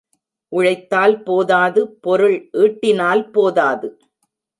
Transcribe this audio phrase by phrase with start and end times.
[0.51, 3.89] உழைத்தால் போதாது பொருள் ஈட்டினால் போதாது.